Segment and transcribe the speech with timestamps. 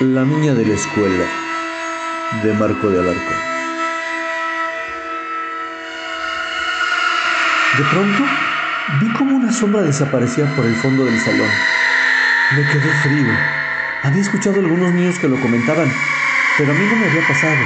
[0.00, 1.24] La niña de la escuela
[2.44, 3.36] de Marco de Alarcón.
[7.76, 8.24] De pronto
[9.00, 11.48] vi como una sombra desaparecía por el fondo del salón.
[12.54, 13.32] Me quedé frío.
[14.04, 15.90] Había escuchado a algunos niños que lo comentaban,
[16.58, 17.58] pero a mí no me había pasado.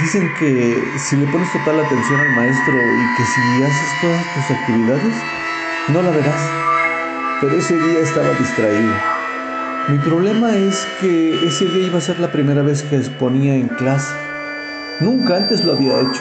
[0.00, 4.56] Dicen que si le pones total atención al maestro y que si haces todas tus
[4.56, 5.14] actividades,
[5.88, 6.50] no la verás.
[7.40, 9.17] Pero ese día estaba distraído.
[9.88, 13.68] Mi problema es que ese día iba a ser la primera vez que exponía en
[13.68, 14.14] clase.
[15.00, 16.20] Nunca antes lo había hecho,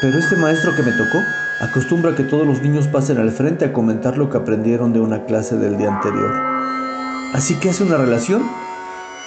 [0.00, 1.18] pero este maestro que me tocó
[1.60, 5.26] acostumbra que todos los niños pasen al frente a comentar lo que aprendieron de una
[5.26, 6.32] clase del día anterior.
[7.34, 8.42] Así que hace una relación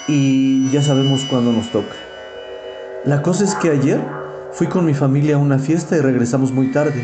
[0.08, 1.96] y ya sabemos cuándo nos toca.
[3.06, 4.02] La cosa es que ayer
[4.54, 7.04] fui con mi familia a una fiesta y regresamos muy tarde,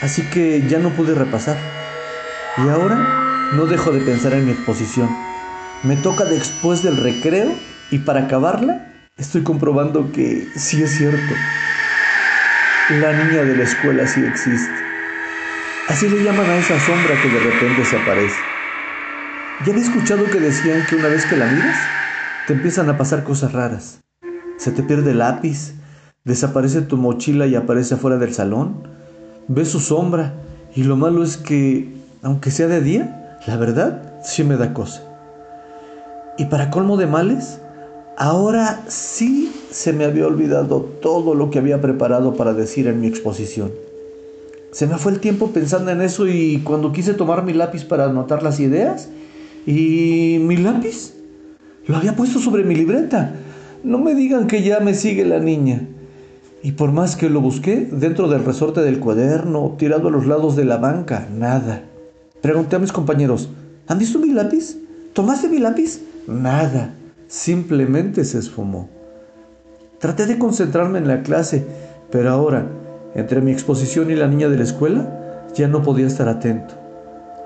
[0.00, 1.56] así que ya no pude repasar.
[2.64, 5.27] Y ahora no dejo de pensar en mi exposición.
[5.84, 7.52] Me toca después del recreo
[7.92, 11.34] y para acabarla estoy comprobando que sí es cierto.
[13.00, 14.74] La niña de la escuela sí existe.
[15.86, 18.36] Así le llaman a esa sombra que de repente se aparece.
[19.64, 21.78] Ya había escuchado que decían que una vez que la miras,
[22.48, 24.00] te empiezan a pasar cosas raras.
[24.56, 25.74] Se te pierde el lápiz,
[26.24, 28.88] desaparece tu mochila y aparece afuera del salón.
[29.46, 30.34] Ves su sombra
[30.74, 35.07] y lo malo es que, aunque sea de día, la verdad sí me da cosa.
[36.38, 37.58] Y para colmo de males,
[38.16, 43.08] ahora sí se me había olvidado todo lo que había preparado para decir en mi
[43.08, 43.72] exposición.
[44.70, 48.04] Se me fue el tiempo pensando en eso y cuando quise tomar mi lápiz para
[48.04, 49.08] anotar las ideas,
[49.66, 51.14] y mi lápiz
[51.86, 53.34] lo había puesto sobre mi libreta.
[53.82, 55.88] No me digan que ya me sigue la niña.
[56.62, 60.54] Y por más que lo busqué, dentro del resorte del cuaderno, tirado a los lados
[60.54, 61.82] de la banca, nada.
[62.40, 63.48] Pregunté a mis compañeros,
[63.88, 64.76] ¿han visto mi lápiz?
[65.12, 66.07] ¿Tomaste mi lápiz?
[66.28, 66.92] Nada.
[67.26, 68.90] Simplemente se esfumó.
[69.98, 71.64] Traté de concentrarme en la clase,
[72.10, 72.66] pero ahora,
[73.14, 76.74] entre mi exposición y la niña de la escuela, ya no podía estar atento.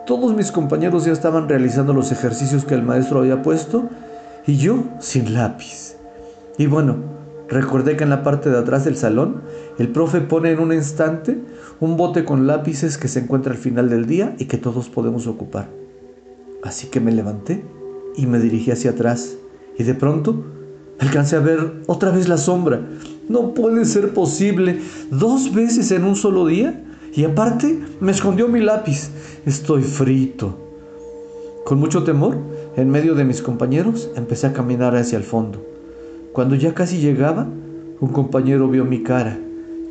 [0.05, 3.89] Todos mis compañeros ya estaban realizando los ejercicios que el maestro había puesto
[4.49, 5.95] y yo sin lápiz.
[6.59, 6.97] Y bueno,
[7.49, 9.43] recordé que en la parte de atrás del salón
[9.79, 11.39] el profe pone en un instante
[11.79, 15.29] un bote con lápices que se encuentra al final del día y que todos podemos
[15.29, 15.69] ocupar.
[16.65, 17.63] Así que me levanté
[18.17, 19.37] y me dirigí hacia atrás
[19.79, 20.45] y de pronto
[20.99, 22.81] alcancé a ver otra vez la sombra.
[23.29, 24.81] No puede ser posible.
[25.11, 26.85] Dos veces en un solo día.
[27.15, 29.11] Y aparte me escondió mi lápiz.
[29.45, 30.59] Estoy frito.
[31.65, 32.37] Con mucho temor,
[32.77, 35.65] en medio de mis compañeros, empecé a caminar hacia el fondo.
[36.33, 37.47] Cuando ya casi llegaba,
[38.01, 39.39] un compañero vio mi cara.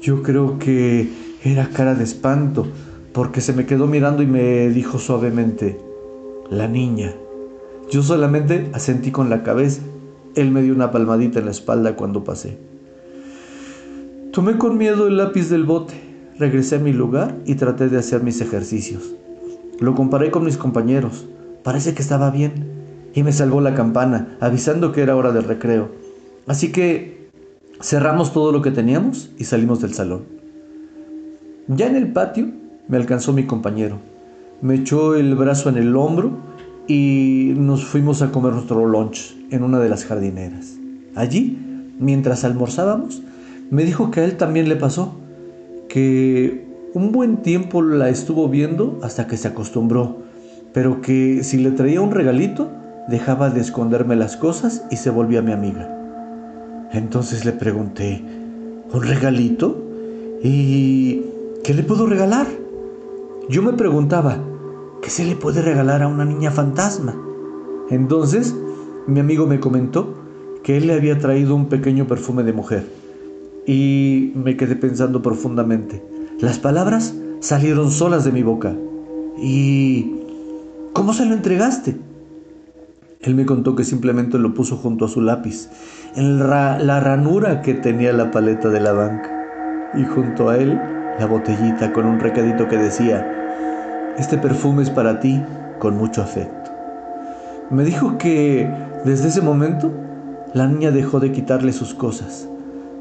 [0.02, 1.10] Yo creo que
[1.44, 2.68] era cara de espanto,
[3.14, 5.80] porque se me quedó mirando y me dijo suavemente,
[6.50, 7.14] la niña.
[7.92, 9.82] Yo solamente asentí con la cabeza.
[10.36, 12.58] Él me dio una palmadita en la espalda cuando pasé.
[14.32, 15.94] Tomé con miedo el lápiz del bote,
[16.40, 19.14] regresé a mi lugar y traté de hacer mis ejercicios.
[19.82, 21.28] Lo comparé con mis compañeros.
[21.64, 22.72] Parece que estaba bien.
[23.14, 25.90] Y me salvó la campana, avisando que era hora del recreo.
[26.48, 27.30] Así que
[27.82, 30.22] cerramos todo lo que teníamos y salimos del salón.
[31.68, 32.48] Ya en el patio
[32.88, 34.00] me alcanzó mi compañero.
[34.62, 36.51] Me echó el brazo en el hombro
[36.88, 40.78] y nos fuimos a comer nuestro lunch en una de las jardineras.
[41.16, 41.58] Allí,
[42.00, 43.22] mientras almorzábamos,
[43.70, 45.16] me dijo que a él también le pasó,
[45.88, 50.18] que un buen tiempo la estuvo viendo hasta que se acostumbró,
[50.74, 52.70] pero que si le traía un regalito,
[53.08, 55.98] dejaba de esconderme las cosas y se volvía mi amiga.
[56.92, 58.22] Entonces le pregunté,
[58.92, 59.82] ¿un regalito?
[60.44, 61.22] ¿Y
[61.64, 62.48] qué le puedo regalar?
[63.50, 64.38] Yo me preguntaba,
[65.02, 67.16] ¿qué se le puede regalar a una niña fantasma?
[67.90, 68.56] Entonces,
[69.08, 70.16] mi amigo me comentó
[70.64, 72.88] que él le había traído un pequeño perfume de mujer.
[73.66, 76.04] Y me quedé pensando profundamente.
[76.40, 78.76] Las palabras salieron solas de mi boca.
[79.38, 80.16] ¿Y
[80.94, 81.98] cómo se lo entregaste?
[83.22, 85.70] Él me contó que simplemente lo puso junto a su lápiz,
[86.16, 89.30] en la ranura que tenía la paleta de la banca,
[89.94, 90.80] y junto a él
[91.20, 93.41] la botellita con un recadito que decía,
[94.18, 95.42] este perfume es para ti
[95.80, 96.72] con mucho afecto.
[97.70, 98.70] Me dijo que
[99.06, 99.92] desde ese momento
[100.54, 102.48] la niña dejó de quitarle sus cosas.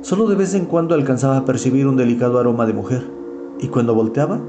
[0.02, 3.02] Solo de vez en cuando alcanzaba a percibir un delicado aroma de mujer,
[3.60, 4.40] y cuando volteaba,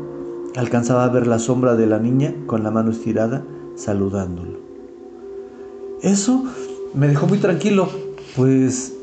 [0.55, 3.43] alcanzaba a ver la sombra de la niña con la mano estirada
[3.75, 4.59] saludándolo.
[6.01, 6.43] Eso
[6.93, 7.89] me dejó muy tranquilo,
[8.35, 8.93] pues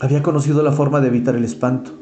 [0.00, 1.92] había conocido la forma de evitar el espanto.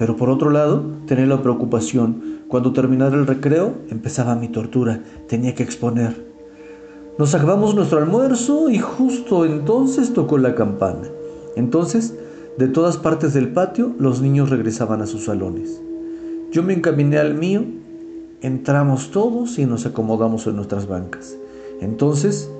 [0.00, 2.40] Pero por otro lado, tenía la preocupación.
[2.48, 5.02] Cuando terminara el recreo, empezaba mi tortura.
[5.28, 6.26] Tenía que exponer.
[7.18, 11.06] Nos acabamos nuestro almuerzo y justo entonces tocó la campana.
[11.54, 12.14] Entonces,
[12.56, 15.82] de todas partes del patio, los niños regresaban a sus salones.
[16.50, 17.62] Yo me encaminé al mío,
[18.40, 21.36] entramos todos y nos acomodamos en nuestras bancas.
[21.82, 22.50] Entonces,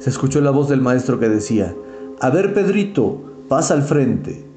[0.00, 1.76] se escuchó la voz del maestro que decía,
[2.18, 4.47] A ver, Pedrito, pasa al frente.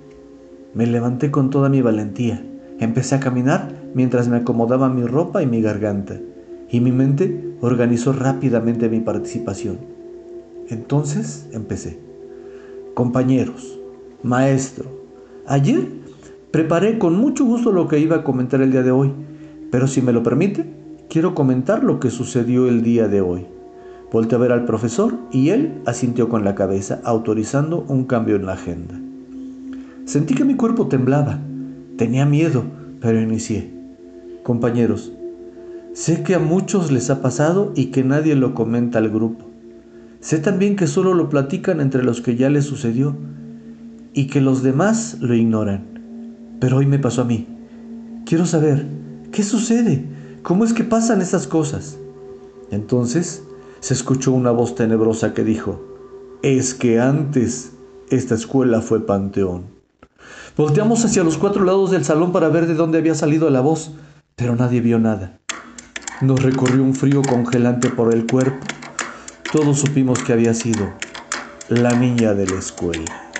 [0.73, 2.45] Me levanté con toda mi valentía.
[2.79, 6.17] Empecé a caminar mientras me acomodaba mi ropa y mi garganta
[6.71, 9.77] y mi mente organizó rápidamente mi participación.
[10.69, 11.99] Entonces empecé.
[12.93, 13.79] Compañeros,
[14.23, 14.89] maestro,
[15.45, 15.85] ayer
[16.49, 19.11] preparé con mucho gusto lo que iba a comentar el día de hoy,
[19.69, 20.65] pero si me lo permite,
[21.09, 23.45] quiero comentar lo que sucedió el día de hoy.
[24.11, 28.45] Volté a ver al profesor y él asintió con la cabeza, autorizando un cambio en
[28.45, 29.00] la agenda.
[30.11, 31.39] Sentí que mi cuerpo temblaba.
[31.95, 32.65] Tenía miedo,
[32.99, 33.71] pero inicié.
[34.43, 35.13] Compañeros,
[35.93, 39.45] Sé que a muchos les ha pasado y que nadie lo comenta al grupo.
[40.19, 43.15] Sé también que solo lo platican entre los que ya les sucedió
[44.13, 45.85] y que los demás lo ignoran.
[46.59, 47.47] Pero hoy me pasó a mí.
[48.25, 48.87] Quiero saber,
[49.31, 50.03] ¿qué sucede?
[50.43, 51.97] ¿Cómo es que pasan estas cosas?
[52.69, 53.43] Entonces
[53.79, 55.81] se escuchó una voz tenebrosa que dijo,
[56.41, 57.71] es que antes
[58.09, 59.80] esta escuela fue panteón.
[60.61, 63.93] Volteamos hacia los cuatro lados del salón para ver de dónde había salido la voz,
[64.35, 65.39] pero nadie vio nada.
[66.21, 68.63] Nos recorrió un frío congelante por el cuerpo.
[69.51, 70.93] Todos supimos que había sido
[71.67, 73.30] la niña de la escuela.